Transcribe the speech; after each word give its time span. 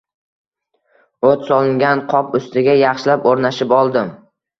O`t 1.27 1.33
solingan 1.49 2.01
qop 2.13 2.31
ustiga 2.39 2.75
yaxshilab 2.79 3.29
o`rnashib 3.33 3.75
oldim 3.81 4.11